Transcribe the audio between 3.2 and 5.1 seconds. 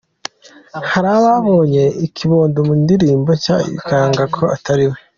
nshya bikanga ko atari we.